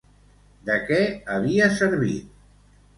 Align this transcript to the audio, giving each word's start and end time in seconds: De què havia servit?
De 0.69 0.77
què 0.87 0.99
havia 1.37 1.71
servit? 1.79 2.37